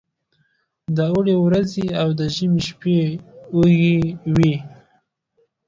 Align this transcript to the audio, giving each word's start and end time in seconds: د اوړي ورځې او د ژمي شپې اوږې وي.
د 0.95 0.97
اوړي 1.11 1.35
ورځې 1.45 1.85
او 2.01 2.09
د 2.19 2.21
ژمي 2.35 2.61
شپې 2.67 2.99
اوږې 3.55 3.95
وي. 4.35 4.53